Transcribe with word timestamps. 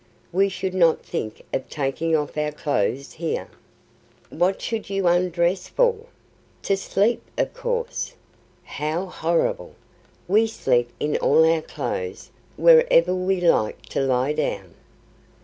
We 0.31 0.49
should 0.49 0.73
not 0.73 1.03
think 1.05 1.43
of 1.53 1.69
taking 1.69 2.15
off 2.15 2.35
our 2.35 2.51
clothes 2.51 3.13
here." 3.13 3.49
"What 4.31 4.59
should 4.59 4.89
you 4.89 5.05
undress 5.07 5.67
for?" 5.67 6.05
"To 6.63 6.75
sleep, 6.75 7.21
of 7.37 7.53
course." 7.53 8.15
"How 8.63 9.05
horrible! 9.05 9.75
We 10.27 10.47
sleep 10.47 10.89
in 10.99 11.17
all 11.17 11.45
our 11.45 11.61
clothes 11.61 12.31
wherever 12.57 13.13
we 13.13 13.41
like 13.41 13.83
to 13.89 14.01
lie 14.01 14.33
down. 14.33 14.73